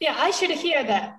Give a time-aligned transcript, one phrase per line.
[0.00, 1.16] Yeah, I should hear that.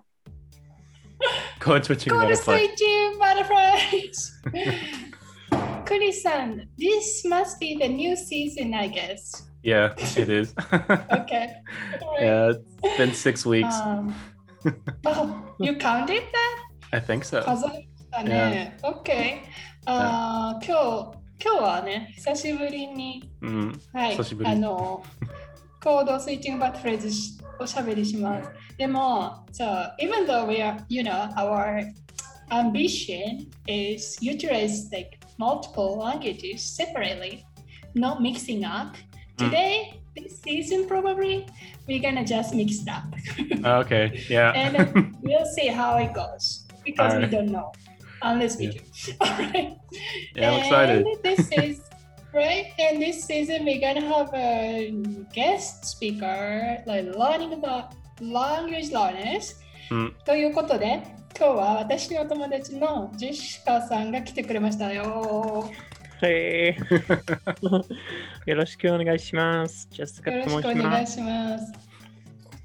[1.59, 2.58] Code switching Code butterfly.
[2.58, 4.42] switching butterflies.
[5.86, 9.43] Kuri-san, this must be the new season, I guess.
[9.63, 10.54] Yeah, it is.
[10.73, 11.54] Okay.
[12.01, 12.21] Alright.
[12.21, 13.75] yeah, it's been six weeks.
[13.75, 14.15] Um,
[15.05, 16.58] oh, you counted that?
[16.94, 17.44] I think so.
[17.44, 18.78] 数えたね。
[18.82, 19.42] OK。
[19.86, 23.80] あー今日、今日はね、久しぶりに、 Mm.
[23.94, 25.04] はい、久しぶりあの、
[25.84, 28.50] コードスイッチングバットフレーズしおしゃべりします。
[28.78, 31.84] でも、so, even though we are, you know, our
[32.52, 37.45] ambition is utilize like multiple languages separately,
[37.95, 38.95] not mixing up.
[39.38, 41.45] Today, this season probably,
[41.88, 43.04] we're gonna just mix it up.
[43.86, 44.52] Okay, yeah.
[44.54, 47.31] and then we'll see how it goes because we Alright.
[47.31, 47.72] don't know
[48.23, 48.72] unless we Yeah.
[48.72, 49.13] do.
[49.22, 49.77] All right.
[50.36, 51.05] yeah, I'm excited.
[51.05, 51.81] And this is
[52.37, 52.73] right.
[52.79, 54.93] And this season we're gonna have a
[55.33, 57.85] guest speaker, like learning the
[58.21, 59.57] language learners.
[59.91, 61.03] うんということで、
[61.39, 65.70] 今日は私の友達のジェシカさんが来てくれましたよ。
[66.20, 66.77] はい。
[68.47, 69.89] よろしくお願いします。
[69.91, 70.91] ジェスカよろしくおと申します。
[70.91, 71.73] 願いします。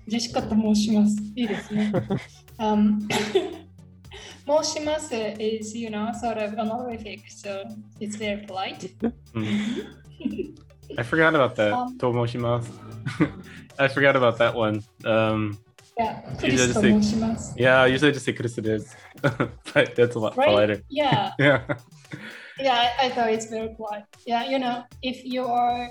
[0.08, 1.18] ジェシカと申します。
[1.36, 1.94] いいですね。
[2.60, 3.08] um,
[4.48, 7.64] Moshimase uh, is, you know, sort of honorific, so
[8.00, 8.94] it's very polite.
[9.34, 9.88] Mm.
[11.00, 11.74] I forgot about that.
[11.74, 12.68] Um, Tomoshimas.
[13.80, 14.84] I forgot about that one.
[15.06, 15.58] Um,
[15.98, 18.94] yeah, usually just say, yeah, usually I just say Christmas.
[19.22, 20.48] but that's a lot right?
[20.48, 20.84] politer.
[20.90, 21.32] Yeah.
[21.40, 21.64] yeah.
[22.60, 24.04] Yeah, I, I, thought it's very polite.
[24.28, 25.90] Yeah, you know, if you are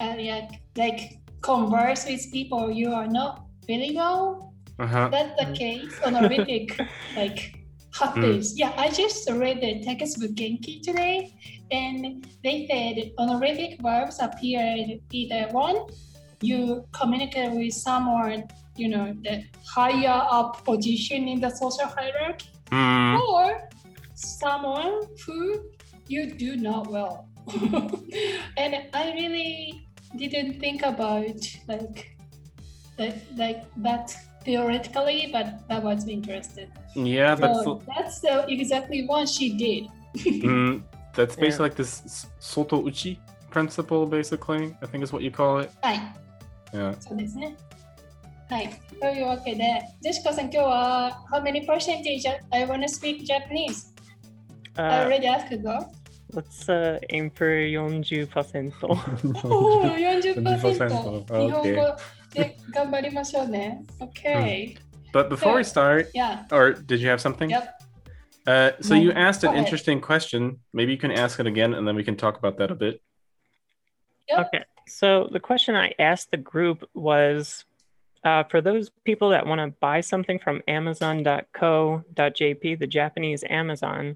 [0.00, 5.08] uh, yeah, like converse with people you are not really uh-huh.
[5.10, 6.78] that's the case, honorific,
[7.16, 7.59] like
[8.00, 8.58] happens.
[8.58, 11.34] Yeah, I just read the textbook Genki today,
[11.70, 15.86] and they said honorific verbs appeared either one,
[16.40, 18.44] you communicate with someone,
[18.76, 23.18] you know, the higher up position in the social hierarchy, Mm.
[23.28, 23.68] or
[24.14, 25.60] someone who
[26.06, 27.28] you do not well.
[28.56, 29.82] and I really
[30.16, 31.38] didn't think about
[31.68, 32.16] like
[32.98, 36.67] like, like that theoretically, but that was interesting.
[36.95, 39.87] Yeah, that's So that's the exactly what she did.
[40.43, 40.81] mm,
[41.13, 41.41] that's Yeah.
[41.41, 43.19] basically like this s- soto uchi
[43.49, 44.75] principle, basically.
[44.81, 45.71] I think is what you call it.
[45.81, 45.99] はい、
[46.73, 46.95] Yeah.
[46.99, 47.55] そうですね。
[48.49, 48.69] はい。
[49.01, 52.21] というわけで、ジェシカさん、今日は How many percentage
[52.51, 53.93] I wanna speak Japanese?
[54.77, 55.87] I Uh, already asked though.
[56.33, 58.71] let's uh, aim for 40%.
[58.83, 58.87] お
[59.79, 60.43] お、40%。
[60.43, 61.95] 40%日本語
[62.33, 63.85] で頑張りましょうね。
[63.99, 64.75] OK。
[65.13, 66.43] But before we start, Yeah.
[66.51, 67.49] or did you have something?
[67.49, 67.69] Yep.
[68.45, 69.65] Uh, so No, you asked an go ahead.
[69.65, 70.59] interesting question.
[70.73, 73.01] Maybe you can ask it again, and then we can talk about that a bit.
[74.27, 74.47] Yep.
[74.47, 74.63] Okay.
[74.87, 77.63] So the question I asked the group was
[78.23, 84.15] uh, for those people that want to buy something from Amazon.co.jp, the Japanese Amazon,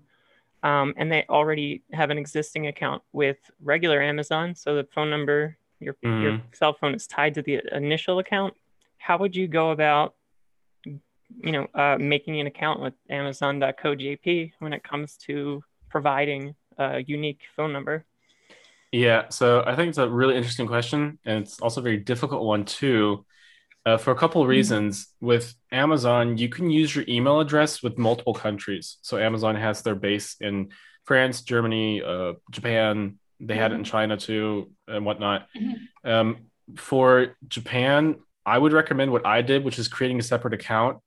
[0.64, 5.58] um, and they already have an existing account with regular Amazon, so the phone number,
[5.81, 6.41] your, your Mhm.
[6.53, 8.55] cell phone is tied to the initial account.
[8.99, 10.15] How would you go about,
[10.85, 17.43] you know, uh, making an account with Amazon.co.jp when it comes to providing a unique
[17.57, 18.05] phone number?
[18.93, 22.45] Yeah, so I think it's a really interesting question, and it's also a very difficult
[22.45, 23.27] one too.
[23.87, 27.99] Uh, for a couple of reasons, with Amazon, you can use your email address with
[27.99, 28.97] multiple countries.
[29.03, 30.71] So Amazon has their base in
[31.05, 33.19] France, Germany, uh, Japan.
[33.41, 35.49] They had it in China too, and whatnot.
[35.56, 35.75] Mhm.
[36.05, 36.37] Um,
[36.77, 40.99] for Japan, I would recommend what I did, which is creating a separate account,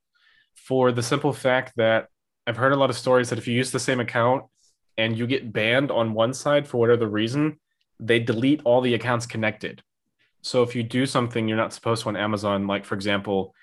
[0.56, 2.08] for the simple fact that
[2.46, 4.46] I've heard a lot of stories that if you use the same account
[4.98, 7.60] and you get banned on one side for whatever reason,
[8.00, 9.84] they delete all the accounts connected.
[10.42, 13.54] So if you do something you're not supposed to on Amazon, like for example,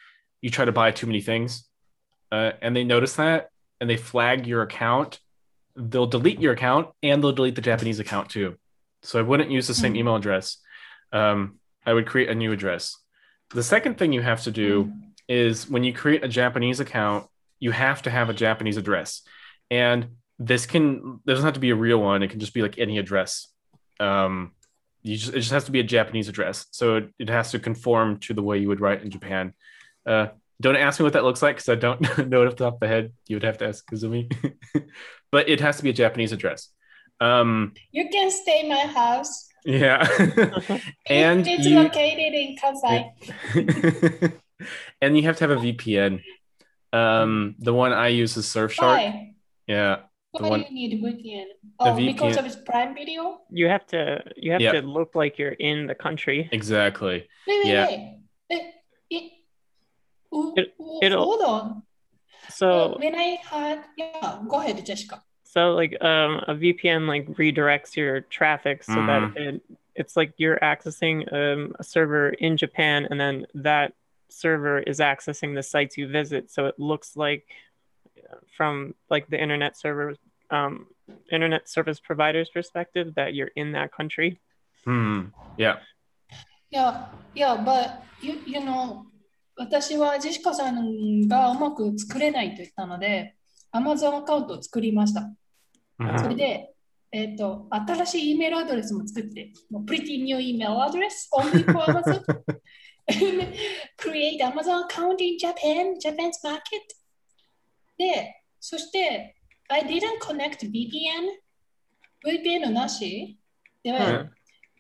[0.41, 1.69] you try to buy too many things,
[2.31, 3.49] uh, and they notice that
[3.81, 5.21] and they flag your account,
[5.77, 8.57] they'll delete your account and they'll delete the Japanese account too.
[9.03, 9.99] So I wouldn't use the same Mhm.
[9.99, 10.59] email address.
[11.13, 12.97] Um, I would create a new address.
[13.51, 14.93] The second thing you have to do
[15.29, 17.27] is when you create a Japanese account,
[17.61, 19.23] you have to have a Japanese address.
[19.71, 22.63] And this can there doesn't have to be a real one, it can just be
[22.63, 23.47] like any address.
[24.01, 24.53] Um,
[25.03, 26.67] you just it just has to be a Japanese address.
[26.71, 29.53] So it, it has to conform to the way you would write in Japan.
[30.07, 30.29] Uh,
[30.61, 32.75] don't ask me what that looks like because I don't know it off the top
[32.75, 33.13] of the head.
[33.29, 34.33] You would have to ask Kazumi.
[35.35, 36.61] but it has to be a Japanese address.
[37.21, 39.33] Um, You can stay in my house.
[39.65, 39.99] yeah.
[41.25, 42.99] and it's you, located in Kansai.
[45.03, 46.23] and you have to have a VPN.
[46.93, 48.79] Um, the one I use is Surfshark.
[48.99, 49.35] Why?
[49.67, 49.95] Yeah.
[50.31, 51.47] Why one- do you need VPN?
[51.81, 53.23] Oh, because of its Prime Video?
[53.51, 54.73] You have to you have Yeah.
[54.79, 56.49] to look like you're in the country.
[56.53, 57.27] Exactly.
[57.49, 57.87] Wait, wait, Yeah.
[57.89, 58.03] wait.
[58.55, 58.71] It-
[60.61, 61.83] It- it'll- hold on.
[62.55, 65.23] So when I had, yeah, go ahead, Jessica.
[65.43, 69.63] so like um, a VPN like redirects your traffic so that it
[69.95, 73.93] it's like you're accessing um, a server in Japan and then that
[74.29, 76.51] server is accessing the sites you visit.
[76.51, 77.47] So it looks like
[78.19, 80.15] uh, from like the internet server
[80.51, 80.87] um,
[81.31, 84.41] internet service provider's perspective that you're in that country.
[84.85, 85.27] Hmm.
[85.57, 85.77] Yeah.
[86.71, 89.07] Yeah, yeah, but you, you know,
[89.57, 93.37] 私はジェシカさんがうまく作れないと言ったので、
[93.73, 95.33] Amazon アカウントを作りました。
[95.99, 96.19] Mhm.
[96.19, 96.75] それで、
[97.13, 99.53] えっ、と、新しい E メールアドレスも作って、
[99.87, 102.23] Pretty new email address only for Amazon.
[103.97, 106.61] Create Amazon account in Japan, Japan's market.
[107.97, 109.37] で、そして、
[109.69, 111.45] I didn't connect VPN。
[112.27, 113.39] VPN なし
[113.83, 114.31] で、うん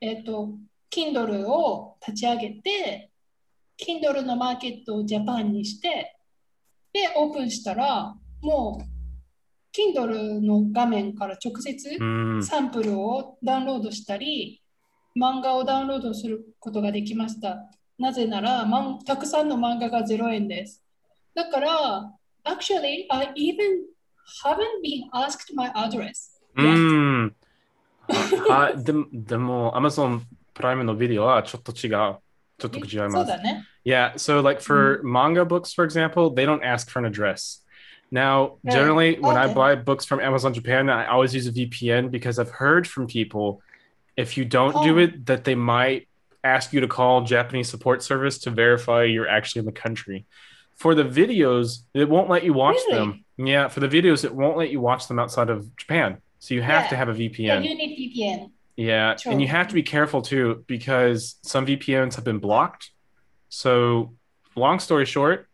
[0.00, 0.50] えっ、と、
[0.90, 3.10] Kindle を立ち上げて、
[3.78, 6.16] Kindle のマーケットをジャパンにして、
[6.92, 8.84] で、オープンしたら、もう、
[9.74, 12.42] Kindle の画面から直接 Hmm.
[12.42, 14.62] サンプルをダウンロードしたり、
[15.16, 17.70] 漫画をダウンロードすることができました。
[17.98, 20.84] なぜなら、まんたくさんの漫画が0円です。
[21.34, 22.12] だから、
[22.44, 23.82] actually, I even
[24.44, 26.34] haven't been asked my address.
[26.56, 27.32] Hmm.
[28.50, 30.20] あでもでも Amazon
[30.52, 32.18] プライムのビデオはちょっと違う。
[33.84, 34.16] Yeah.
[34.16, 35.04] So like for mm.
[35.04, 37.60] manga books, for example, they don't ask for an address.
[38.10, 39.36] Now, generally, when.
[39.36, 43.08] I buy books from Amazon Japan, I always use a VPN because I've heard from
[43.08, 43.60] people
[44.16, 45.02] if you don't do oh.
[45.02, 46.06] it, that they might
[46.44, 50.26] ask you to call Japanese support service to verify you're actually in the country.
[50.76, 52.94] For the videos, it won't let you watch really?
[52.94, 53.24] them.
[53.36, 56.18] Yeah, for the videos, it won't let you watch them outside of Japan.
[56.38, 56.88] So you have yeah.
[56.90, 57.38] to have a VPN.
[57.38, 58.50] Yeah, you need VPN.
[58.76, 59.32] Yeah, True.
[59.32, 62.90] and you have to be careful too because some VPNs have been blocked.
[63.48, 64.14] So,
[64.56, 65.48] long story short,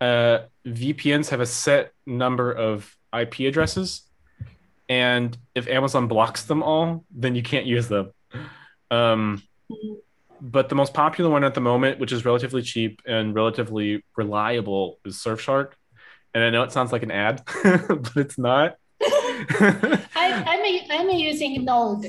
[0.00, 4.02] uh, VPNs have a set number of IP addresses,
[4.88, 8.12] and if Amazon blocks them all, then you can't use them.
[8.90, 9.42] Um,
[10.40, 14.98] but the most popular one at the moment, which is relatively cheap and relatively reliable,
[15.04, 15.72] is Surfshark.
[16.34, 18.76] And I know it sounds like an ad, but it's not.
[19.02, 22.06] I, I'm, I'm using Nord.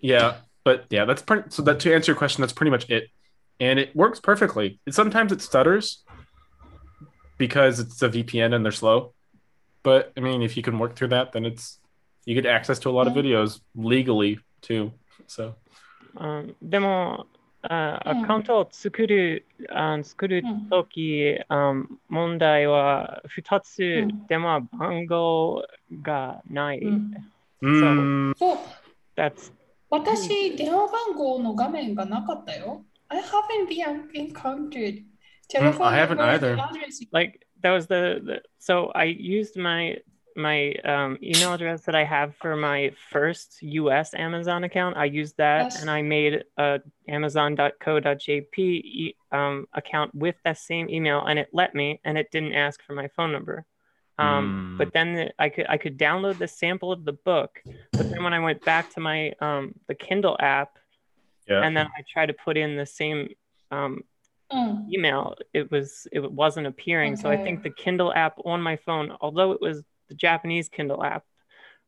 [0.00, 1.50] Yeah, but yeah, that's pretty.
[1.50, 3.10] So that to answer your question, that's pretty much it,
[3.60, 4.80] and it works perfectly.
[4.86, 6.04] It, sometimes it stutters
[7.38, 9.12] because it's a VPN and they're slow,
[9.82, 11.78] but I mean, if you can work through that, then it's
[12.24, 13.22] you get access to a lot of Yeah.
[13.22, 14.92] videos legally too.
[15.26, 15.54] So
[16.18, 17.26] うん、でも
[17.62, 21.74] あうんアカウントを作るあ作るうんとき、あ
[22.08, 25.62] 問題は2つ、うんでも番号
[26.02, 26.78] がない。
[26.78, 27.12] うん、
[27.62, 28.58] mm, そう、
[29.16, 29.52] That's
[29.90, 32.84] 私、電話番号の画面がなかったよ。
[33.08, 35.04] I haven't been encountered
[35.48, 36.58] telephone I haven't number and either.
[36.58, 37.00] address.
[37.12, 39.98] like that was the, the so I used my
[40.34, 44.96] my um, email address that I have for my first US Amazon account.
[44.96, 45.80] I used that Yes.
[45.80, 51.74] and I made a amazon.co.jp e- um, account with that same email and it let
[51.74, 53.64] me and it didn't ask for my phone number.
[54.21, 54.77] Um, mm.
[54.77, 57.61] But then I could I could download the sample of the book.
[57.91, 60.77] But then when I went back to my um, the Kindle app,
[61.47, 61.63] yeah.
[61.63, 63.29] and then I tried to put in the same
[63.71, 64.03] um,
[64.51, 64.85] mm.
[64.93, 67.13] email, it was it wasn't appearing.
[67.13, 67.21] Okay.
[67.23, 71.03] So I think the Kindle app on my phone, although it was the Japanese Kindle
[71.03, 71.25] app,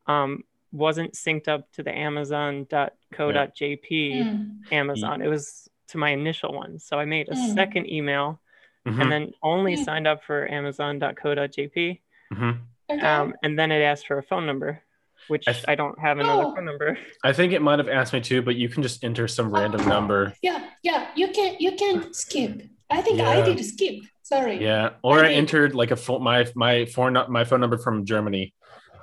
[0.07, 4.55] um, wasn't synced up to the Amazon.co.jp mm.
[4.71, 5.21] Amazon.
[5.21, 6.79] It was to my initial one.
[6.79, 7.53] So I made a mm.
[7.53, 8.39] second email.
[8.85, 8.99] Mm-hmm.
[8.99, 9.85] and then only mm.
[9.85, 12.01] signed up for amazon.co.jp
[12.35, 12.57] mhm.
[12.91, 13.01] Okay.
[13.05, 14.81] um, and then it asked for a phone number
[15.29, 16.55] which I I, don't have another Oh.
[16.55, 19.27] phone number I think it might have asked me too, but you can just enter
[19.27, 20.33] some random number.
[20.41, 22.63] yeah, yeah, you can you can skip.
[22.89, 24.03] I think I did skip.
[24.21, 24.61] Sorry.
[24.61, 25.37] Yeah, or I, did.
[25.37, 28.53] entered like a phone my my phone my phone number from Germany,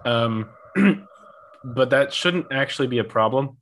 [0.04, 0.50] um,
[1.64, 3.56] but that shouldn't actually be a problem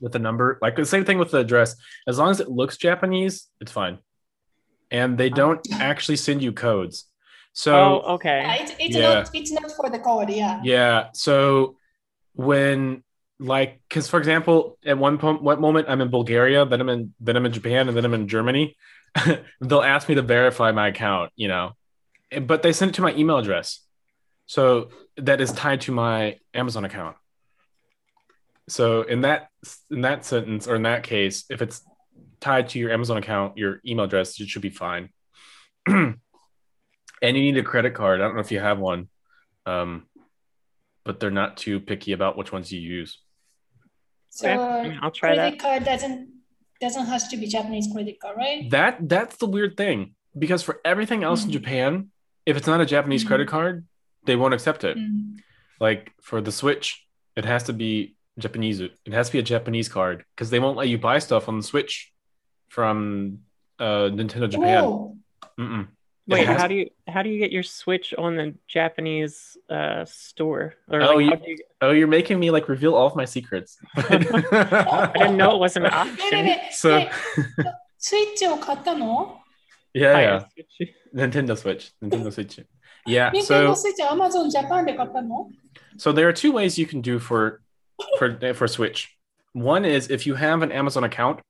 [0.00, 0.58] with the number.
[0.62, 1.74] Like the same thing with the address.
[2.06, 3.98] As long as it looks Japanese, it's fine,
[4.92, 7.04] and they don't actually send you codes.
[7.58, 9.14] So oh okay Yeah, it's it's Yeah.
[9.14, 10.30] not it's not for the code.
[10.30, 10.60] Yeah.
[10.62, 11.76] yeah, so
[12.34, 13.02] when
[13.40, 17.14] like because for example, at one point, what moment I'm in Bulgaria, then I'm in
[17.18, 18.76] then I'm in Japan, and then I'm in Germany.
[19.60, 21.72] they'll ask me to verify my account, you know,
[22.50, 23.80] but they send it to my email address,
[24.46, 27.16] so that is tied to my Amazon account.
[28.68, 29.48] So in that
[29.90, 31.82] in that sentence or in that case, if it's
[32.38, 35.08] tied to your Amazon account, your email address, it should be fine.
[37.22, 38.20] and you need a credit card.
[38.20, 39.08] I don't know if you have one,
[39.66, 40.06] um,
[41.04, 43.18] but they're not too picky about which ones you use.
[44.30, 46.28] So Okay, I mean, I'll try credit that card doesn't
[46.80, 48.70] doesn't have to be Japanese credit card, right?
[48.70, 50.14] That that's the weird thing.
[50.38, 51.54] because for everything else in Mhm.
[51.58, 51.90] Japan,
[52.46, 53.28] if it's not a Japanese Mhm.
[53.28, 53.84] credit card,
[54.26, 54.96] they won't accept it.
[54.96, 55.36] うん。
[55.80, 56.86] Like for the Switch,
[57.34, 58.78] it has to be Japanese.
[58.80, 61.56] It has to be a Japanese card because they won't let you buy stuff on
[61.56, 62.12] the Switch
[62.68, 63.38] from
[63.80, 64.84] uh, Nintendo Japan.
[66.28, 66.60] Wait, has...
[66.60, 70.74] how do you how do you get your Switch on the Japanese uh, store?
[70.90, 71.58] Or, oh, like, you, you...
[71.80, 73.78] oh, you're making me like reveal all of my secrets.
[73.96, 76.58] I didn't know it was an option.
[76.70, 77.08] so,
[77.96, 78.42] Switch
[79.94, 80.44] yeah,
[80.74, 80.86] yeah.
[81.14, 82.60] Nintendo Switch, Nintendo Switch.
[83.06, 83.30] Yeah.
[83.30, 85.56] Nintendo so, Switch, Amazon Japan
[85.96, 87.62] So there are two ways you can do for
[88.18, 89.16] for for Switch.
[89.54, 91.40] One is if you have an Amazon account,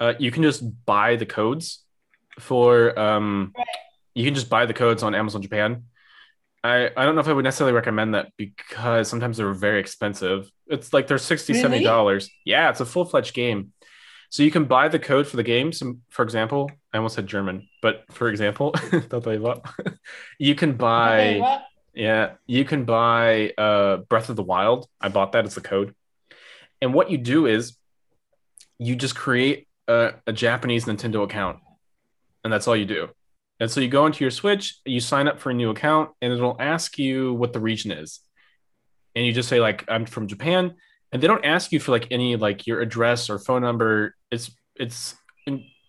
[0.00, 1.84] uh, you can just buy the codes
[2.40, 3.52] for um.
[3.56, 3.66] Right
[4.18, 5.84] you can just buy the codes on Amazon Japan.
[6.64, 10.50] I, I don't know if I would necessarily recommend that because sometimes they're very expensive.
[10.66, 11.84] It's like they're 60 really?
[11.84, 12.28] $70.
[12.44, 13.72] Yeah, it's a full fledged game.
[14.30, 15.70] So you can buy the code for the game.
[16.08, 18.74] For example, I almost said German, but for example,
[20.40, 21.60] you can buy.
[21.94, 24.88] Yeah, you can buy uh, Breath of the Wild.
[25.00, 25.94] I bought that as the code.
[26.82, 27.76] And what you do is
[28.78, 31.60] you just create a, a Japanese Nintendo account,
[32.42, 33.10] and that's all you do.
[33.60, 36.32] And so you go into your Switch, you sign up for a new account, and
[36.32, 38.20] it'll ask you what the region is.
[39.16, 40.74] And you just say, like, I'm from Japan.
[41.10, 44.14] And they don't ask you for like any like your address or phone number.
[44.30, 45.16] It's it's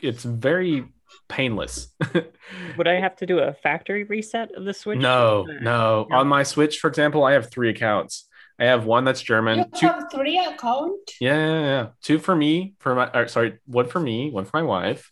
[0.01, 0.85] it's very
[1.27, 1.89] painless.
[2.77, 4.97] Would I have to do a factory reset of the Switch?
[4.99, 5.59] No, no.
[5.59, 6.07] No.
[6.11, 8.27] On my Switch, for example, I have three accounts.
[8.59, 9.71] I have one that's You German.
[9.71, 10.99] Two, have three account?
[11.21, 11.87] yeah, yeah, yeah.
[12.01, 15.11] Two for me, for my, or, sorry, one for me, one for my wife.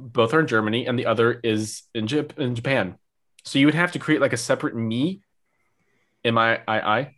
[0.00, 2.96] Both are in Germany, and the other is in, Jap- in Japan.
[3.44, 5.22] So you would have to create like a separate me,
[6.24, 7.14] M I I I,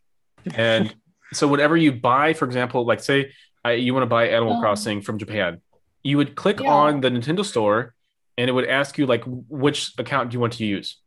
[0.54, 0.94] and
[1.32, 3.32] so whatever you buy, for example, like say
[3.64, 4.60] I, you want to buy Animal Oh.
[4.60, 5.60] Crossing from Japan,
[6.02, 6.70] you would click Yeah.
[6.72, 7.94] on the Nintendo Store,
[8.36, 10.98] and it would ask you like which account do you want to use,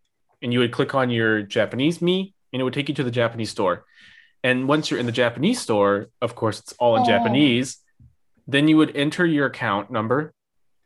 [0.42, 3.12] and you would click on your Japanese me, and it would take you to the
[3.12, 3.86] Japanese store.
[4.44, 7.06] And once you're in the Japanese store, of course, it's all in Oh.
[7.06, 7.78] Japanese.
[8.48, 10.34] Then you would enter your account number,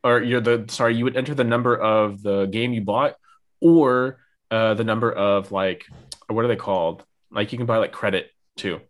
[0.02, 3.16] or you're the sorry, you would enter the number of the game you bought,
[3.60, 4.18] or
[4.50, 5.86] uh, the number of like
[6.28, 7.04] what are they called?
[7.30, 8.80] Like you can buy like credit too.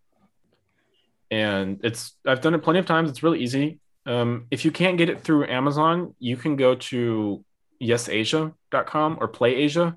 [1.31, 3.11] And it's I've done it plenty of times.
[3.11, 3.81] It's really easy.
[4.07, 7.45] Um, if you can't get it through Amazon, you can go to
[7.83, 9.97] yesasia.com or PlayAsia,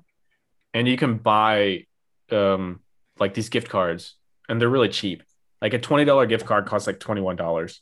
[0.72, 1.86] and you can buy
[2.30, 2.80] um,
[3.18, 4.14] like these gift cards,
[4.48, 5.22] and they're really cheap.
[5.60, 7.80] Like a twenty dollar gift card costs like twenty one dollars,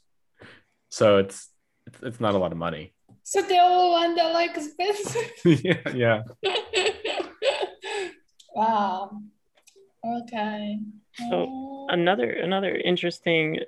[0.88, 1.48] so it's,
[1.86, 2.94] it's it's not a lot of money.
[3.24, 5.32] Still wonder like expensive.
[5.64, 6.22] yeah, yeah.
[8.54, 9.10] wow.
[10.04, 10.78] Okay.
[11.30, 11.86] So, Oh.
[11.90, 13.58] Another another interesting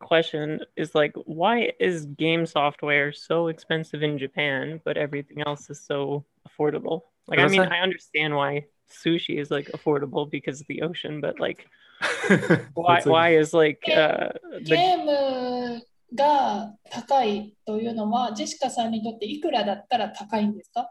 [0.00, 5.80] question is like, why is game software so expensive in Japan, but everything else is
[5.80, 7.02] so affordable?
[7.26, 7.72] Like, I mean, that?
[7.72, 11.66] I understand why sushi is like affordable because of the ocean, but like,
[12.74, 14.00] why That's why is like Yeah.
[14.00, 20.89] uh, the ゲームが高いというのは、ジェシカさんにとっていくらだったら高いんですか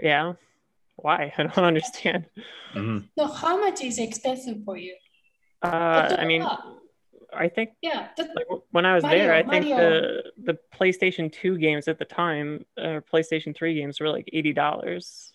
[0.00, 0.36] yeah
[1.02, 2.24] why I don't understand.
[2.74, 3.08] Mhm.
[3.16, 4.94] No, how much is expensive for you?
[5.62, 6.46] Uh, I mean,
[7.32, 9.76] I think Yeah, that, like when I was Mario, there, I think Mario.
[9.76, 10.22] the
[10.52, 15.32] the PlayStation 2 games at the time, or PlayStation 3 games were like eighty dollars.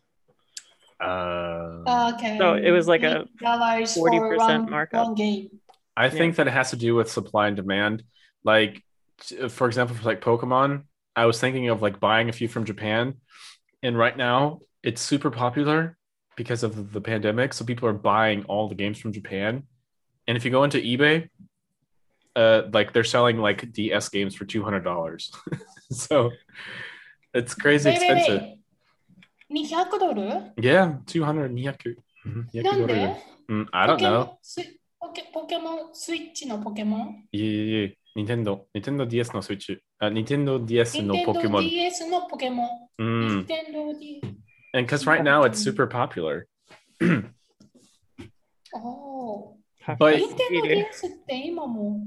[0.99, 2.37] Uh, okay.
[2.37, 5.07] So it was like a dollars for 40% one, markup.
[5.07, 5.49] one game.
[5.97, 8.03] I think that it has to do with supply and demand.
[8.43, 8.81] Like, t-
[9.49, 10.83] for example, for like Pokemon,
[11.15, 13.15] I was thinking of like buying a few from Japan,
[13.81, 15.97] and right now it's super popular
[16.35, 17.53] because of the pandemic.
[17.53, 19.63] So people are buying all the games from Japan,
[20.27, 21.29] and if you go into eBay,
[22.35, 25.31] uh, like they're selling like DS games for two hundred dollars.
[25.91, 26.31] so
[27.33, 28.41] it's crazy Wait, wait, expensive.
[28.41, 28.59] wait.
[29.49, 31.97] 200ドル Yeah, 200, 200.
[32.25, 33.17] Mhm, 200なんで dollars.
[33.49, 34.25] Mm, I don't ポケモ know.
[34.25, 39.79] ンスイポケポケモンスイッチのポケモンいえいえ いえ、Nintendo、Nintendo DS のスイッチ。
[39.99, 41.69] あ、Nintendo DS のポケモ Nintendo ン。
[41.69, 43.03] DS のポケモン。
[43.03, 43.39] うん。
[43.41, 44.21] Nintendo DS。
[44.75, 46.45] And because right now it's super popular.
[48.73, 51.99] おー But- Nintendo DS って今も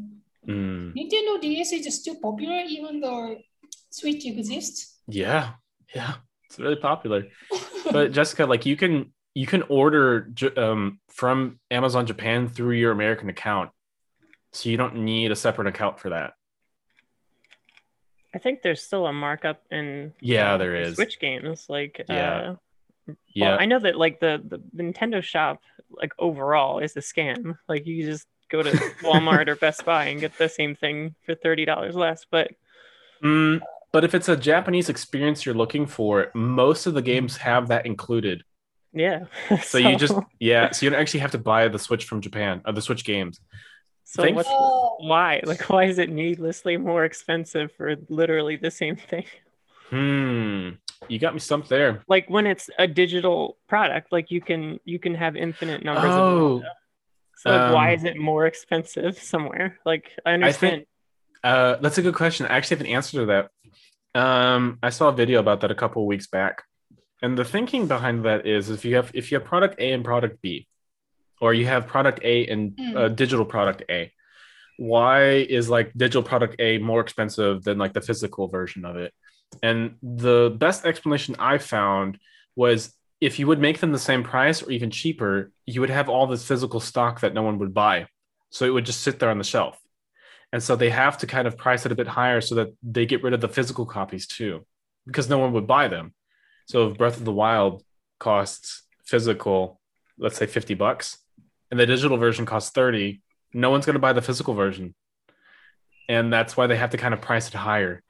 [0.49, 3.37] Mm, Nintendo DS is still popular even though
[3.90, 5.00] Switch exists.
[5.08, 5.54] yeah,
[5.92, 6.18] yeah,
[6.49, 7.25] it's really popular.
[7.90, 12.92] But Jessica, like you can you can order J- um, from Amazon Japan through your
[12.92, 13.70] American account,
[14.53, 16.34] so you don't need a separate account for that.
[18.34, 20.93] I think there's still a markup in Yeah, uh, there.
[20.96, 21.65] Switch games.
[21.70, 22.31] Like, Yeah.
[23.08, 27.01] uh, Yeah, well, I know that like the, the Nintendo shop, like overall, is a
[27.01, 27.58] scam.
[27.67, 28.72] Like, you just go to
[29.03, 32.25] Walmart or Best Buy and get the same thing for thirty dollars less.
[32.29, 32.51] But
[33.24, 37.67] Mm, But if it's a Japanese experience you're looking for, most of the games have
[37.67, 38.43] that included.
[38.93, 39.25] Yeah.
[39.62, 42.62] So, you just yeah, so you don't actually have to buy the Switch from Japan
[42.65, 43.39] or the Switch games.
[44.03, 44.24] So
[45.00, 45.41] why?
[45.43, 49.25] Like why is it needlessly more expensive for literally the same thing?
[49.89, 50.70] Hmm.
[51.08, 52.01] You got me stumped there.
[52.08, 56.20] Like when it's a digital product, like you can you can have infinite numbers of
[56.20, 56.63] Oh.
[57.38, 59.79] So like, why um, is it more expensive somewhere?
[59.86, 60.74] Like I understand.
[60.74, 60.88] I think
[61.43, 62.46] uh, that's a good question.
[62.46, 63.25] I actually have an answer to
[64.13, 64.20] that.
[64.20, 66.63] Um, I saw a video about that a couple of weeks back,
[67.22, 70.03] and the thinking behind that is if you have if you have product A and
[70.05, 70.67] product B,
[71.41, 72.95] or you have product A and Mm.
[72.95, 74.12] uh, digital product A,
[74.77, 79.13] why is like digital product A more expensive than like the physical version of it?
[79.62, 82.17] And the best explanation I found
[82.55, 86.10] was if you would make them the same price or even cheaper, you would have
[86.10, 88.07] all this physical stock that no one would buy.
[88.50, 89.77] So it would just sit there on the shelf.
[90.53, 93.05] And so they have to kind of price it a bit higher so that they
[93.05, 94.65] get rid of the physical copies too,
[95.05, 96.13] because no one would buy them.
[96.65, 97.83] So if Breath of the Wild
[98.19, 99.79] costs physical,
[100.17, 101.17] let's say 50 bucks,
[101.71, 103.21] and the digital version costs 30,
[103.53, 104.93] no one's going to buy the physical version.
[106.09, 108.03] And that's why they have to kind of price it higher.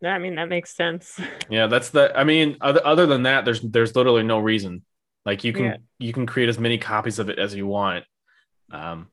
[0.00, 1.18] Yeah, I mean that makes sense.
[1.50, 2.16] Yeah, that's the.
[2.16, 4.82] I mean, other other than that, there's there's literally no reason.
[5.24, 5.76] Like you can Yeah.
[5.98, 8.04] you can create as many copies of it as you want.
[8.70, 9.08] Um,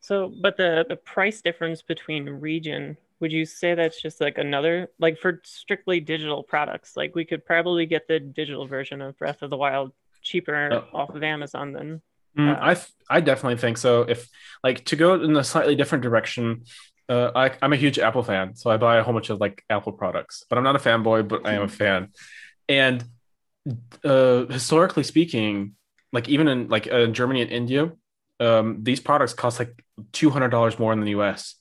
[0.00, 4.88] So, but the the price difference between region, would you say that's just like another
[4.98, 6.96] like for strictly digital products?
[6.96, 9.92] Like we could probably get the digital version of Breath of the Wild
[10.22, 10.98] cheaper Oh.
[10.98, 12.02] off of Amazon than
[12.38, 14.02] mm, Uh, I I definitely think so.
[14.02, 14.28] If
[14.62, 16.64] like to go in a slightly different direction,
[17.08, 19.62] uh, I, I'm a huge Apple fan, so I buy a whole bunch of like
[19.68, 20.44] Apple products.
[20.48, 22.08] But I'm not a fanboy, but I am a fan.
[22.68, 23.04] And
[24.04, 25.74] uh, historically speaking,
[26.12, 27.92] like even in like uh, Germany and India,
[28.40, 31.56] um, these products cost like two hundred dollars more in the U.S.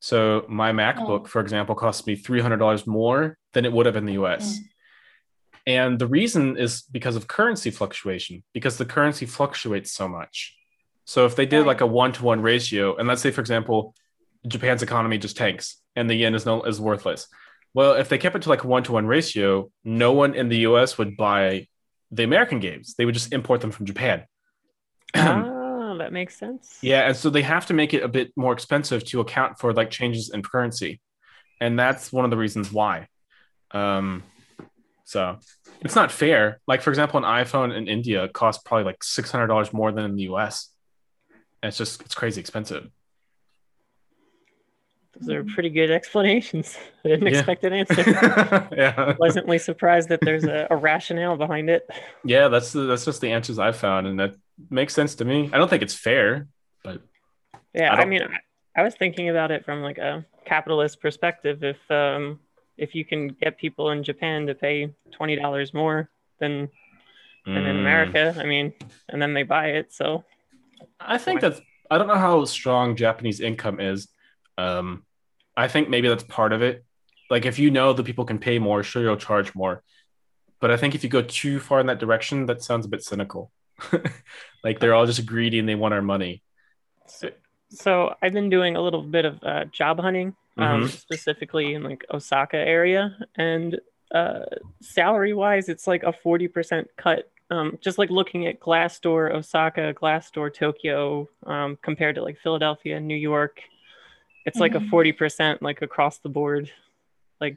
[0.00, 1.26] So my MacBook, Oh.
[1.26, 4.58] for example, costs me three hundred dollars more than it would have in the U.S.
[4.58, 4.62] Mm.
[5.66, 10.56] And the reason is because of currency fluctuation, because the currency fluctuates so much.
[11.04, 13.94] So if they did like a one to one ratio, and let's say, for example,
[14.46, 17.26] Japan's economy just tanks and the yen is no is worthless.
[17.74, 20.48] Well, if they kept it to like a one to one ratio, no one in
[20.48, 21.66] the US would buy
[22.10, 22.94] the American games.
[22.96, 24.24] They would just import them from Japan.
[25.14, 26.78] ah, that makes sense.
[26.82, 29.72] Yeah, and so they have to make it a bit more expensive to account for
[29.72, 31.00] like changes in currency,
[31.60, 33.06] and that's one of the reasons why.
[33.72, 34.22] Um,
[35.10, 35.38] so
[35.80, 36.60] it's not fair.
[36.68, 40.04] Like for example, an iPhone in India costs probably like six hundred dollars more than
[40.04, 40.68] in the US.
[41.62, 42.88] And it's just it's crazy expensive.
[45.20, 46.78] Those are pretty good explanations.
[47.04, 47.38] I didn't Yeah.
[47.38, 48.04] expect an answer.
[48.76, 51.88] yeah, Pleasantly surprised that there's a, a rationale behind it.
[52.24, 52.48] yeah.
[52.48, 54.36] That's the, that's just the answers I've found, and that
[54.70, 55.50] makes sense to me.
[55.52, 56.46] I don't think it's fair,
[56.84, 57.02] but
[57.74, 61.64] Yeah, I I, mean, I, I was thinking about it from like a capitalist perspective.
[61.64, 62.38] If um,
[62.80, 66.68] if you can get people in Japan to pay twenty dollars more than
[67.46, 67.80] than in Mm.
[67.80, 68.72] America, I mean,
[69.08, 69.92] and then they buy it.
[69.92, 70.24] So
[70.98, 74.08] I think that's I don't know how strong Japanese income is.
[74.58, 75.04] Um,
[75.56, 76.84] I think maybe that's part of it.
[77.30, 79.82] Like if you know that people can pay more, sure you'll charge more.
[80.60, 83.02] But I think if you go too far in that direction, that sounds a bit
[83.02, 83.50] cynical.
[84.64, 86.42] like they're all just greedy and they want our money.
[87.70, 92.04] so I've been doing a little bit of uh, job hunting, um, specifically in like
[92.12, 93.80] Osaka area, and
[94.14, 94.44] uh,
[94.80, 97.30] salary wise, it's like a forty percent cut.
[97.50, 103.16] Um, just like looking at Glassdoor Osaka, Glassdoor Tokyo, um, compared to like Philadelphia, New
[103.16, 103.60] York,
[104.46, 104.88] it's like a Mhm.
[104.90, 106.70] forty percent like across the board,
[107.40, 107.56] like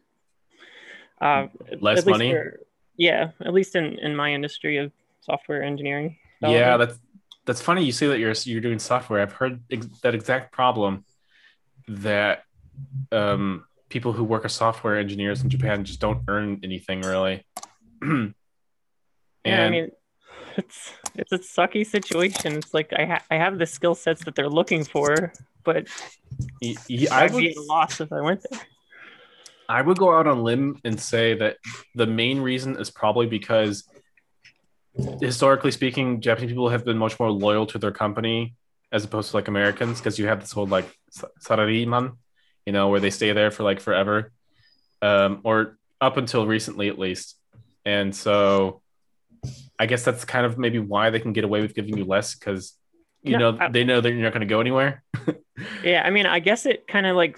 [1.22, 1.48] uh,
[1.80, 2.32] Less money.
[2.32, 2.60] for-
[2.98, 6.18] yeah, at least in in my industry of software engineering.
[6.42, 7.00] Yeah, that's
[7.46, 7.84] that's funny.
[7.84, 9.22] You say that you're you're doing software.
[9.22, 11.06] I've heard ex- that exact problem
[11.88, 12.44] that
[13.12, 17.46] um, people who work as software engineers in Japan just don't earn anything really.
[18.02, 18.34] and
[19.46, 19.90] Yeah, I mean,
[20.58, 22.54] it's it's a sucky situation.
[22.54, 25.34] It's like I ha- I have the skill sets that they're looking for,
[25.64, 25.88] but
[26.62, 28.60] y- y- I I'd would be lost if I went there.
[29.70, 31.58] I would go out on limb and say that
[31.96, 33.88] the main reason is probably because
[35.22, 38.56] historically speaking, Japanese people have been much more loyal to their company
[38.92, 42.18] as opposed to like Americans because you have this whole like sa- sarariman,
[42.66, 44.32] you know, where they stay there for like forever,
[45.02, 47.36] um, or up until recently at least.
[47.86, 48.82] And so
[49.78, 52.36] I guess that's kind of maybe why they can get away with giving you less
[52.36, 52.74] because
[53.22, 55.04] you No, know I- they know that you're not going to go anywhere.
[55.84, 57.38] Yeah, I mean, I guess it kind of like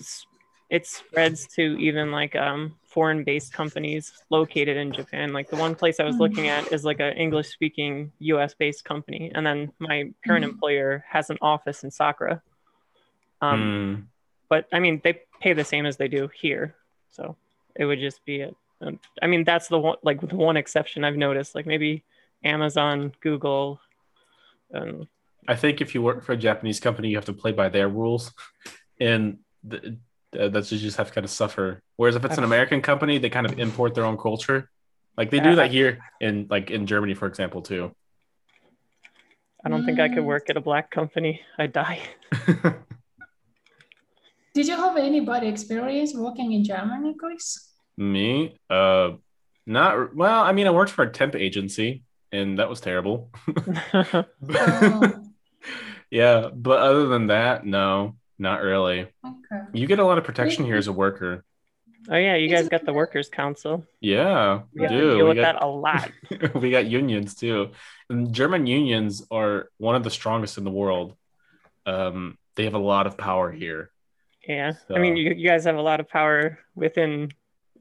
[0.70, 5.34] it spreads to even like um foreign-based companies located in Japan.
[5.34, 9.46] Like the one place I was looking at is like an English-speaking U.S.-based company, and
[9.46, 10.50] then my current Mhm.
[10.50, 12.42] employer has an office in Sakura.
[13.42, 14.02] Um, Hmm.
[14.50, 16.76] But I mean, they pay the same as they do here,
[17.12, 17.36] so
[17.76, 21.04] it would just be a, a I mean that's the one like the one exception
[21.04, 22.04] I've noticed like maybe
[22.44, 23.80] Amazon, Google,
[24.74, 25.08] um,
[25.48, 27.88] I think if you work for a Japanese company, you have to play by their
[27.88, 28.32] rules,
[29.00, 29.98] and the,
[30.38, 31.82] uh, that's you just have to kind of suffer.
[31.98, 34.70] Whereas if it's an American company, they kind of import their own culture,
[35.18, 37.96] like they do that here in like in Germany, for example, too.
[39.64, 41.42] I don't think I could work at a black company.
[41.58, 42.00] I'd die.
[44.56, 47.72] Did you have anybody experience working in Germany, Chris?
[47.98, 49.12] Me, uh,
[49.66, 50.42] not well.
[50.44, 53.32] I mean, I worked for a temp agency, and that was terrible.
[53.94, 54.24] Oh,
[56.10, 59.02] yeah, but other than that, no, not really.
[59.26, 59.62] okay.
[59.74, 61.44] You get a lot of protection here as a worker.
[62.10, 63.86] oh yeah, you guys got the workers council.
[64.00, 65.16] Yeah, We we do.
[65.16, 66.12] deal We with got- that a lot.
[66.56, 67.72] we got unions too.
[68.10, 71.14] And German unions are one of the strongest in the world.
[71.86, 73.92] Um, they have a lot of power here.
[74.48, 74.74] Yeah.
[74.94, 77.32] I mean, you, you guys have a lot of power within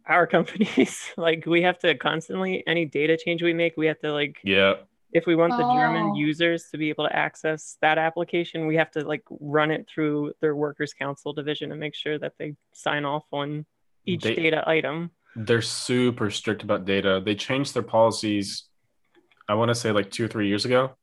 [0.06, 1.10] our companies.
[1.16, 4.74] like we have to constantly any data change we make, we have to like Yeah,
[5.12, 6.16] if we want the German Oh.
[6.16, 10.32] users to be able to access that application, we have to like run it through
[10.40, 13.64] their workers council division and make sure that they sign off on
[14.06, 15.10] each They- data item.
[15.36, 17.20] they're super strict about data.
[17.24, 18.64] They changed their policies,
[19.48, 20.96] I want to say like two or three years ago.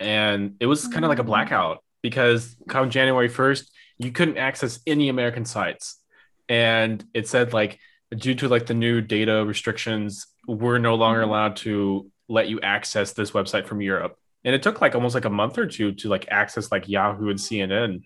[0.00, 1.26] And it was kind of like a Mm.
[1.26, 6.00] blackout because come January 1st, you couldn't access any American sites.
[6.48, 7.78] And it said like
[8.16, 11.28] due to like the new data restrictions, we're no longer Mhm.
[11.28, 14.16] allowed to let you access this website from Europe.
[14.44, 17.30] And it took like almost like a month or two to like access like Yahoo
[17.30, 18.02] and CNN.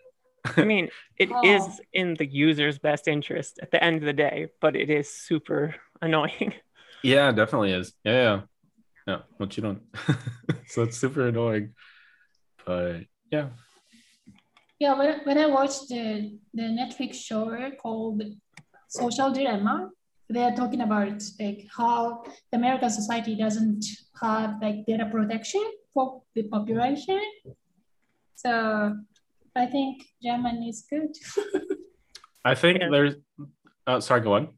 [0.56, 1.76] I mean, it is Oh.
[1.92, 5.74] in the user's best interest at the end of the day, but it is super
[6.00, 6.54] annoying.
[7.04, 7.92] Yeah, it definitely is.
[8.02, 8.40] Yeah, yeah.
[9.06, 9.82] Yeah, what you don't.
[10.66, 11.74] so it's super annoying.
[12.66, 13.50] But yeah.
[14.78, 18.22] Yeah, when, when I watched the, the Netflix show called
[18.88, 19.90] Social Dilemma,
[20.30, 23.84] they are talking about like how the American society doesn't
[24.20, 27.20] have like data protection for the population.
[28.36, 28.94] So
[29.56, 31.10] I think Germany is good.
[32.44, 32.88] I think Yeah.
[32.90, 33.14] there's
[33.86, 34.48] uh sorry, go on.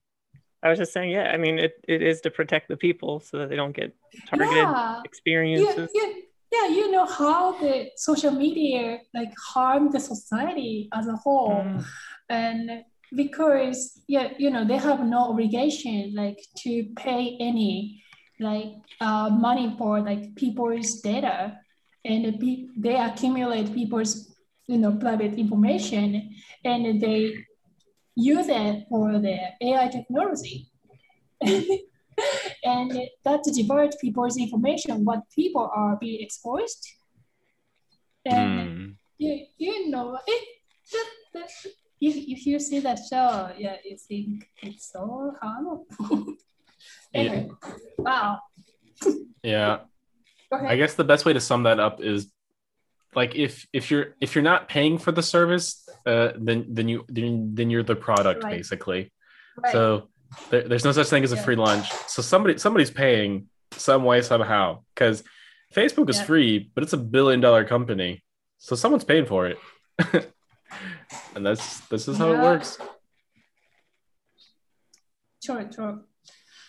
[0.63, 3.39] I was just saying, yeah, I mean, it, it is to protect the people so
[3.39, 3.97] that they don't get
[4.29, 5.91] targeted yeah, yeah, experiences.
[5.95, 6.13] yeah,
[6.53, 11.63] yeah, you know how the social media like harm the society as a whole.
[11.65, 11.85] Mm.
[12.29, 12.85] and
[13.15, 18.03] because yeah you know they have no obligation like to pay any
[18.39, 21.59] like uh, money for like people's data
[22.05, 24.35] and the they accumulate people's
[24.67, 26.35] you know private information
[26.65, 27.35] and they
[28.15, 30.71] use it for the ai technology
[32.65, 32.93] and
[33.25, 36.87] that to divert people's information what people are being exposed
[38.27, 38.89] and Hmm.
[39.19, 40.45] you, you know it
[40.93, 41.51] that, that,
[42.01, 46.35] if, if you see that show yeah you think it's so harmful
[47.15, 47.49] anyway
[47.99, 48.39] wow
[49.43, 49.79] Yeah.
[50.53, 52.29] I guess the best way to sum that up is
[53.15, 57.05] like if if you're if you're not paying for the service, uh then then you
[57.09, 58.57] then, then you're the product Right.
[58.59, 59.13] basically.
[59.57, 59.73] right.
[59.73, 60.10] So
[60.51, 61.43] there, there's no such thing as a Yeah.
[61.43, 61.91] free lunch.
[62.09, 65.23] So somebody somebody's paying some way somehow because
[65.75, 66.25] Facebook is Yeah.
[66.25, 68.23] free, but it's a billion dollar company,
[68.59, 69.59] so someone's paying for it,
[71.35, 72.79] and that's this is how it works.
[75.43, 76.01] sure sure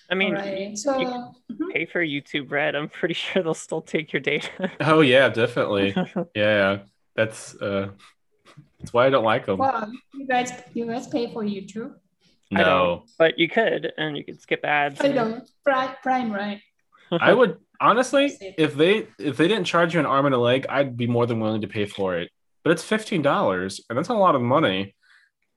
[0.09, 1.07] I mean, Alright, so you
[1.55, 1.71] mhm.
[1.73, 2.75] pay for YouTube Red.
[2.75, 4.49] I'm pretty sure they'll still take your data.
[4.81, 5.95] Oh yeah, definitely.
[6.35, 6.79] Yeah,
[7.15, 7.91] that's uh,
[8.79, 9.57] that's why I don't like them.
[9.59, 12.00] wow you guys you guys pay for youtube I
[12.51, 14.99] no, but you could, and you could skip ads.
[15.01, 16.61] i and- know prime, prime right
[17.11, 20.65] I would honestly, if they if they didn't charge you an arm and a leg,
[20.69, 22.29] I'd be more than willing to pay for it.
[22.63, 24.95] But it's fifteen dollars, and that's a lot of money,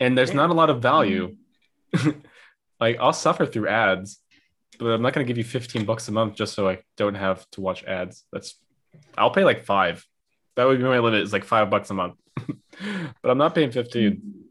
[0.01, 1.37] and there's not a lot of value.
[1.95, 2.19] Mm-hmm.
[2.81, 4.19] like I'll suffer through ads,
[4.79, 7.49] but I'm not gonna give you fifteen bucks a month just so I don't have
[7.53, 8.25] to watch ads.
[8.33, 8.59] That's
[9.17, 10.05] I'll pay like five.
[10.57, 11.23] That would be my limit.
[11.23, 12.15] Is like five bucks a month,
[12.47, 14.47] but I'm not paying fifteen.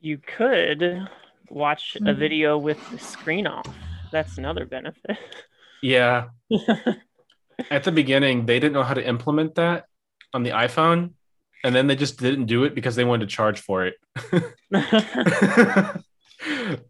[0.00, 1.08] You could
[1.50, 2.16] watch a Mhm.
[2.18, 3.66] video with the screen off.
[4.12, 5.18] That's another benefit.
[5.82, 6.28] Yeah,
[7.70, 9.84] at the beginning they didn't know how to implement that
[10.34, 11.12] on the iPhone,
[11.64, 13.94] and then they just didn't do it because they wanted to charge for it.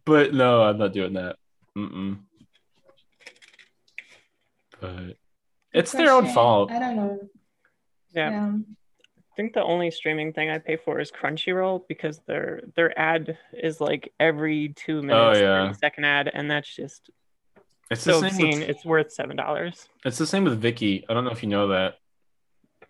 [0.05, 1.37] but no, I'm not doing that.
[1.77, 2.21] Mm-mm.
[4.81, 5.17] But
[5.73, 6.71] it's their own Question, fault.
[6.71, 7.19] i don't know
[8.13, 8.31] yeah.
[8.31, 8.53] yeah.
[9.37, 13.37] I think the only streaming thing I pay for is Crunchyroll because their their ad
[13.53, 15.67] is like every two minutes, Oh, yeah.
[15.67, 17.11] 30 second ad, and that's just
[17.91, 18.47] It's so the same.
[18.47, 18.61] obscene.
[18.61, 19.89] With, It's worth seven dollars.
[20.07, 21.05] it's the same with Viki.
[21.07, 21.97] I don't know if you know that.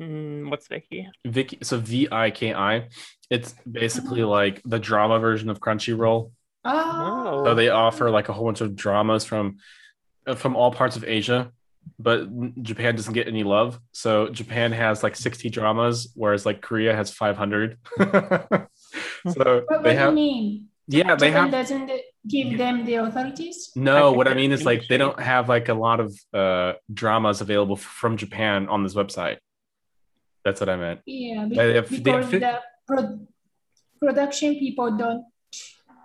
[0.00, 1.08] Mm, what's Vicky?
[1.26, 1.64] Viki.
[1.64, 2.88] So V I K I.
[3.28, 6.30] It's basically like the drama version of Crunchyroll.
[6.64, 7.42] Ah.
[7.44, 9.56] So they offer like a whole bunch of dramas from
[10.28, 11.50] uh, from all parts of Asia,
[11.98, 12.28] but
[12.62, 13.78] Japan doesn't get any love.
[13.92, 17.78] So Japan has like 60 dramas, whereas like Korea has 500.
[17.98, 20.68] so What, they do you have mean?
[20.88, 21.90] yeah they have doesn't
[22.28, 23.70] give them the authorities?
[23.74, 26.74] no I what I mean is like they don't have like a lot of uh
[26.92, 29.38] dramas available from Japan on this website.
[30.44, 31.00] That's what I meant.
[31.06, 33.18] Yeah, be- They have- because have the pro-
[34.00, 35.24] production people don't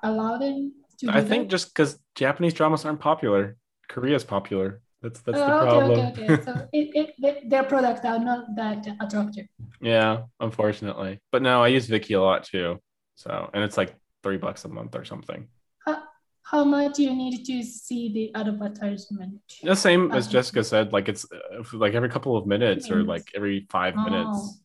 [0.04, 1.10] allow them to.
[1.12, 1.52] I think that.
[1.56, 4.82] just because Japanese dramas aren't popular, Korea's popular.
[5.02, 6.00] That's that's the Oh, okay, problem.
[6.14, 6.44] okay, okay.
[6.44, 9.48] So it, it, the- their products are not that attractive.
[9.82, 11.20] yeah, unfortunately.
[11.32, 12.80] But no, I use Viki a lot too.
[13.16, 15.48] So and it's like three bucks a month or something.
[15.86, 16.04] How
[16.44, 19.42] how much you need to see the advertisement?
[19.64, 20.32] The same as Uh-huh.
[20.34, 24.04] Jessica said, like it's uh, like every couple of minutes or like every five Oh.
[24.04, 24.62] minutes.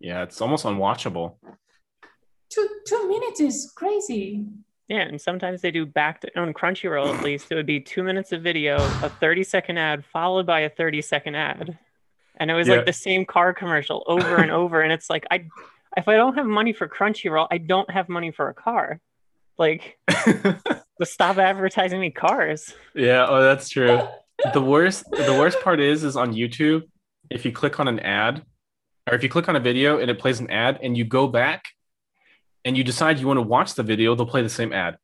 [0.00, 1.36] Yeah, it's almost unwatchable.
[2.48, 4.46] Two two minutes is crazy.
[4.90, 7.52] Yeah, and sometimes they do back to on Crunchyroll at least.
[7.52, 11.00] It would be two minutes of video, a 30 second ad, followed by a 30
[11.00, 11.78] second ad.
[12.36, 12.76] And it was Yeah.
[12.76, 14.80] like the same car commercial over and over.
[14.82, 15.44] And it's like I
[15.96, 19.00] if I don't have money for Crunchyroll, I don't have money for a car.
[19.58, 19.96] Like
[21.04, 22.74] stop advertising me cars.
[22.94, 24.00] yeah, oh that's true.
[24.52, 26.82] The worst the worst part is is on YouTube,
[27.30, 28.42] if you click on an ad
[29.08, 31.28] or if you click on a video and it plays an ad and you go
[31.28, 31.62] back
[32.64, 34.96] and you decide you want to watch the video, they'll play the same ad.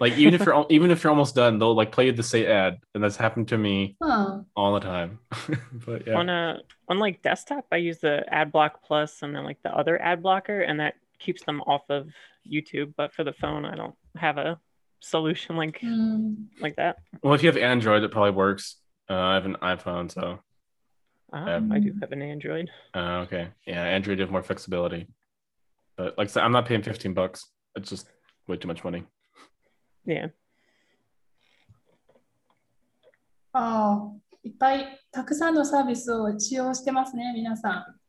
[0.00, 2.78] Like even if you're even if you're almost done, they'll like play the same ad,
[2.94, 4.40] and that's happened to me Huh.
[4.54, 5.18] all the time.
[5.86, 6.58] but yeah, On a
[6.88, 10.22] on like desktop, I use the ad block plus and then like the other ad
[10.22, 12.08] blocker, and that keeps them off of
[12.50, 12.94] YouTube.
[12.96, 14.58] But for the phone, I don't have a
[15.00, 16.34] solution like Hmm.
[16.60, 16.96] like that.
[17.22, 18.76] well, if you have Android, it probably works.
[19.10, 20.38] Uh, I have an iPhone, so
[21.32, 22.70] Um, I do have an Android.
[22.94, 25.08] uh, okay, yeah, Android have more flexibility.
[25.97, 27.51] But like I said, I'm not paying 15 bucks.
[27.75, 28.07] It's just
[28.47, 29.03] way too much money.
[30.05, 30.29] Yeah.
[33.55, 34.11] ああ、
[34.43, 37.99] いっぱいたくさんのサービスを使用してますね、皆さん。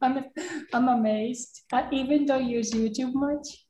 [0.00, 0.24] I'm,
[0.72, 1.64] I'm amazed.
[1.72, 3.66] I even don't use YouTube much.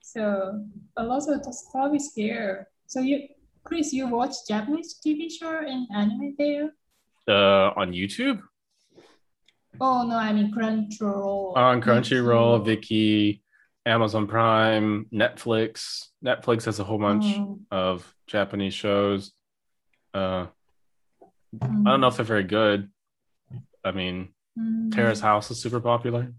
[0.00, 0.62] So
[0.96, 2.68] a lot of the service here.
[2.86, 3.28] So you,
[3.64, 6.70] Chris, you watch Japanese TV show and anime there?
[7.28, 8.40] Uh, on YouTube,
[9.79, 11.55] Oh no, I mean Crunchyroll.
[11.55, 12.89] on Crunchyroll, Netflix.
[12.89, 13.41] Viki,
[13.85, 16.07] Amazon Prime, Netflix.
[16.23, 19.31] Netflix has a whole bunch Oh, of Japanese shows.
[20.13, 20.47] Uh,
[21.55, 22.89] mm, I don't know if they're very good.
[23.83, 24.29] I mean,
[24.59, 24.93] mm.
[24.93, 26.33] Terrace House is super popular.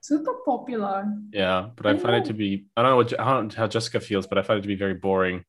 [0.00, 1.04] Super popular.
[1.32, 3.66] Yeah, but I find it to be I don't know what I don't know how
[3.66, 5.44] Jessica feels, but I find it to be very boring.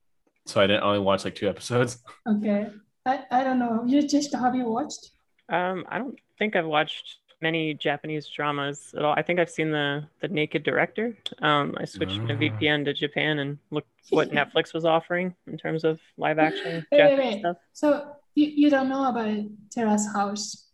[0.48, 2.00] So I didn't only watch like two episodes.
[2.28, 2.68] Okay.
[3.06, 3.84] I, I don't know.
[3.86, 5.12] You just have you watched?
[5.50, 9.14] Um, I don't think I've watched many Japanese dramas at all.
[9.14, 11.16] I think I've seen the the Naked Director.
[11.42, 12.38] Um, I switched my Ah.
[12.38, 17.00] VPN to Japan and looked what Netflix was offering in terms of live action Wait,
[17.00, 17.40] wait, Japanese wait.
[17.42, 17.58] stuff.
[17.74, 19.36] So you, you don't know about
[19.72, 20.66] Terrace House?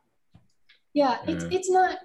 [0.92, 1.50] Yeah, it's Yeah.
[1.58, 1.98] it's not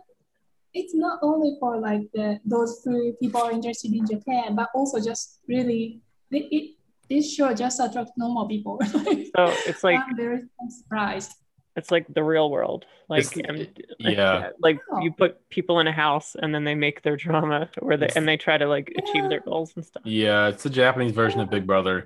[0.79, 4.99] it's not only for like the those who people are interested in Japan, but also
[4.99, 6.65] just really it, it
[7.09, 8.79] this show just attract normal people.
[9.35, 11.31] So it's like I'm very surprised.
[11.77, 12.85] it's like the real world.
[13.09, 13.57] Like It's- um,
[13.99, 14.49] yeah.
[14.67, 14.99] like Oh.
[15.03, 18.17] you put people in a house and then they make their drama where they It's-
[18.17, 20.03] and they try to like achieve their goals and stuff.
[20.05, 21.97] Yeah, it's the Japanese version of Big Brother.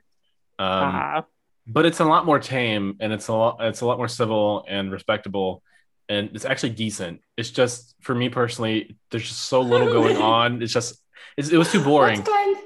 [0.58, 1.26] Um, Ah,
[1.68, 4.66] but it's a lot more tame and it's a lot it's a lot more civil
[4.68, 5.62] and respectable
[6.10, 7.22] and it's actually decent.
[7.38, 10.62] It's just for me personally, there's just so little going on.
[10.62, 11.00] It's just
[11.38, 12.20] it's, it was too boring.
[12.20, 12.58] What kind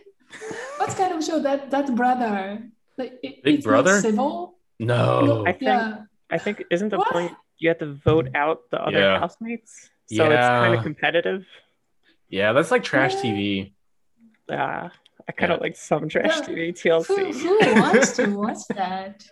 [0.78, 2.64] what kind of show that that brother?
[2.98, 4.02] Like it, Big it's not Brother?
[4.02, 4.56] civil?
[4.80, 5.44] No.
[5.46, 6.02] I think Yeah.
[6.32, 7.12] I think isn't the What?
[7.12, 9.20] point you have to vote out the other Yeah.
[9.20, 9.90] housemates?
[10.12, 11.46] So it's kind of competitive.
[12.30, 13.22] Yeah, that's like trash Yeah.
[13.22, 13.74] TV.
[14.50, 14.90] Yeah,
[15.28, 15.64] I kind of Yeah.
[15.64, 16.46] like some trash Yeah.
[16.48, 17.34] TV TLC.
[17.34, 19.26] who wants to watch that?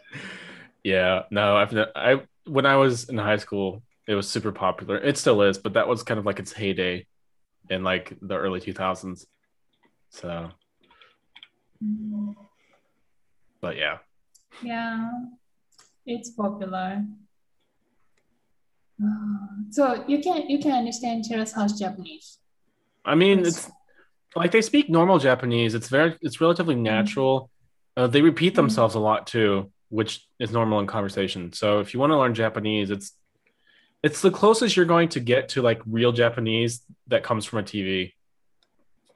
[0.83, 4.97] Yeah, no, I've ne- I when I was in high school, it was super popular.
[4.97, 7.07] It still is, but that was kind of like its heyday
[7.69, 9.25] in like the early 2000s.
[10.09, 10.49] So,
[13.61, 13.99] but yeah.
[14.61, 15.09] Yeah,
[16.05, 17.05] it's popular.
[19.03, 22.37] Ah, So you can you can understand Terrace House Japanese.
[23.05, 23.71] I mean, it's
[24.35, 25.73] like they speak normal Japanese.
[25.73, 27.49] It's very it's relatively natural.
[27.95, 28.57] Uh, they repeat Mhm.
[28.57, 31.53] themselves a lot too, which is normal in conversation.
[31.53, 33.13] So if you want to learn Japanese, it's
[34.03, 37.63] it's the closest you're going to get to like real Japanese that comes from a
[37.63, 38.13] TV.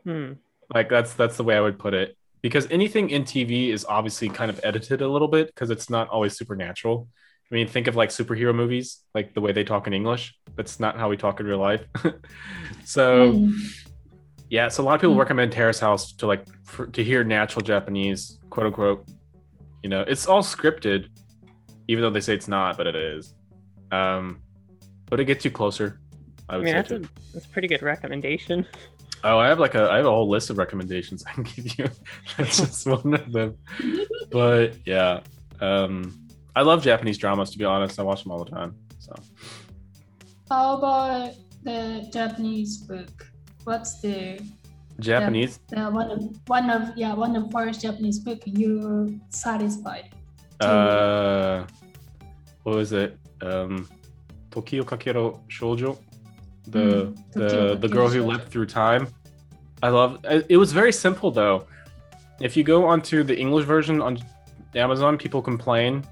[0.03, 0.33] Hmm.
[0.73, 4.29] Like that's that's the way I would put it because anything in TV is obviously
[4.29, 7.07] kind of edited a little bit because it's not always supernatural.
[7.51, 10.35] I mean, think of like superhero movies, like the way they talk in English.
[10.55, 11.83] That's not how we talk in real life.
[12.83, 13.53] so, Mm.
[14.49, 15.19] yeah, so a lot of people Mm.
[15.19, 19.07] recommend Terrace House to like for, to hear natural Japanese, quote unquote.
[19.83, 21.07] You know, it's all scripted,
[21.87, 23.35] even though they say it's not, but it is.
[23.91, 24.41] Um,
[25.07, 25.99] but it gets you closer.
[26.49, 26.71] I I mean, say.
[26.73, 26.99] that's a
[27.33, 28.65] that's a pretty good recommendation.
[29.25, 31.79] Oh, I have like a I have a whole list of recommendations I can give
[31.79, 31.87] you.
[32.37, 33.57] That's just one of them.
[34.29, 35.21] But yeah,
[35.59, 37.49] um, I love Japanese dramas.
[37.49, 38.75] To be honest, I watch them all the time.
[38.99, 39.15] So
[40.47, 43.25] How about the Japanese book?
[43.63, 44.39] What's the,
[44.99, 50.13] Japanese, the one of one of yeah one of first Japanese book you're satisfied?
[50.59, 51.65] uh,
[52.61, 53.17] what was it?
[53.41, 53.89] Um,
[54.55, 55.97] Toki o Kakeru Shoujo,
[56.67, 59.07] the Mm, the the girl who lived through time.
[59.83, 60.19] I love.
[60.23, 61.67] It it was very simple though.
[62.39, 64.17] If you go onto the English version on
[64.75, 66.03] Amazon, people complain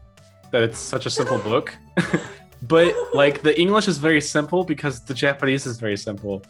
[0.52, 1.74] that it's such a simple book.
[2.74, 6.44] but like the English is very simple because the Japanese is very simple.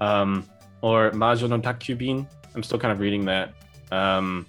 [0.00, 0.44] Um,
[0.82, 2.26] or Majo no Takkyubin.
[2.54, 3.46] I'm still kind of reading that.
[3.92, 4.46] Um,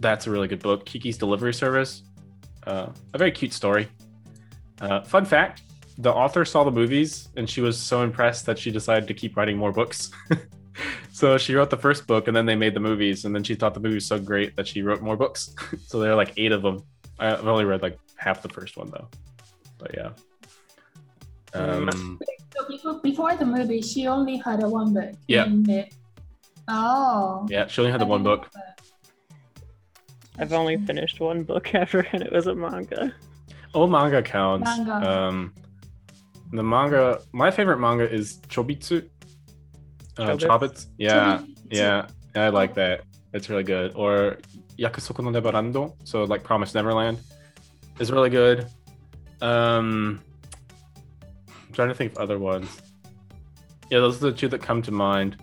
[0.00, 0.84] that's a really good book.
[0.84, 2.02] Kiki's Delivery Service.
[2.66, 3.88] Uh, a very cute story.
[4.80, 5.62] Uh, fun fact:
[5.98, 9.36] the author saw the movies and she was so impressed that she decided to keep
[9.36, 10.10] writing more books.
[11.12, 13.54] so she wrote the first book and then they made the movies and then she
[13.54, 15.54] thought the movie was so great that she wrote more books.
[15.86, 16.82] so there are like eight of them.
[17.18, 19.08] I've only read like half the first one though.
[19.78, 20.10] But yeah.
[21.54, 22.18] Um,
[22.56, 25.12] So before, before the movie, she only had a one book.
[25.28, 25.44] Yeah.
[25.46, 25.88] the-
[26.68, 27.46] oh.
[27.48, 28.50] yeah, she only had the one book.
[30.38, 33.14] I've only finished one book ever, and it was a manga.
[33.72, 34.64] Oh, manga counts.
[34.64, 35.10] Manga.
[35.10, 35.54] Um,
[36.52, 39.08] the manga, my favorite manga is Chobitsu.
[40.16, 40.86] Uh, Chobits?
[40.98, 43.02] Yeah, So- yeah, I like that.
[43.32, 43.92] It's really good.
[43.96, 44.38] Or
[44.78, 47.18] Yakusoku no Neverando, so like Promised Neverland,
[47.98, 48.66] is really good.
[49.40, 50.20] Um,
[51.48, 52.80] I'm trying to think of other ones.
[53.90, 55.36] Yeah, those are the two that come to mind.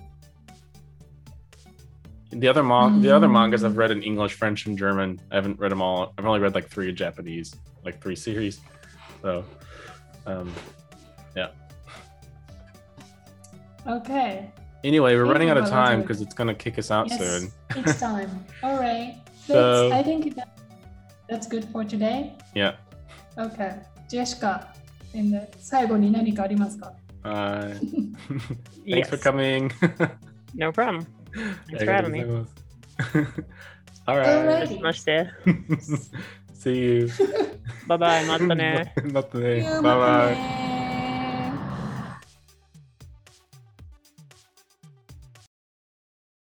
[2.32, 3.78] The other mon- the other mangas I've Mm.
[3.78, 5.20] read in English, French, and German.
[5.32, 6.14] I haven't read them all.
[6.18, 8.62] I've only read like three Japanese, like three series.
[9.22, 9.44] So,
[10.26, 10.54] um,
[13.89, 14.51] Okay.
[14.83, 16.09] anyway, we're Thank running you out of for time that.
[16.09, 17.53] because it's gonna kick us out Yes, soon.
[17.77, 18.45] it's time.
[18.63, 19.17] All right.
[19.47, 20.59] That's, So- I think that,
[21.29, 22.37] that's good for today.
[22.55, 22.75] Yeah.
[23.39, 23.77] Okay.
[24.09, 24.73] ジェシカ、
[25.15, 27.75] in the 最後に何かありますか Uh,
[28.85, 29.09] thanks Yes.
[29.09, 29.71] for coming.
[30.55, 31.07] No problem.
[31.69, 32.25] Thanks for having me.
[34.07, 34.67] All right.
[34.69, 34.81] Alrighty.
[34.81, 35.29] まして。
[36.55, 37.09] See you.
[37.89, 38.27] Bye bye.
[38.27, 38.93] またね。
[38.97, 39.13] Bye.
[39.13, 40.31] また Bye bye.
[40.35, 40.80] ね